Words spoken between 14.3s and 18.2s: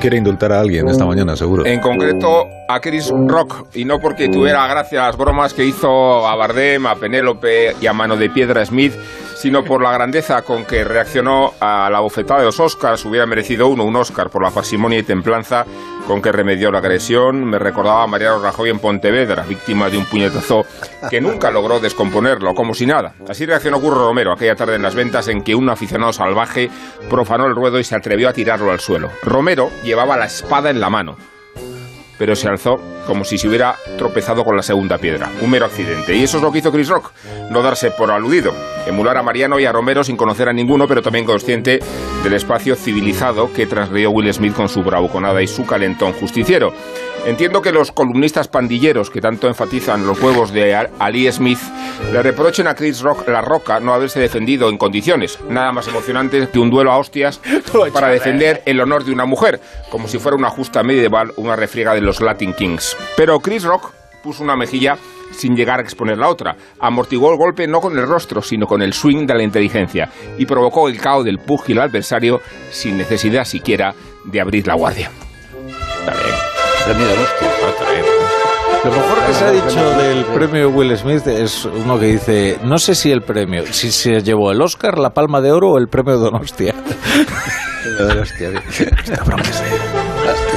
por la parsimonia y templanza con que remedió la agresión. Me recordaba a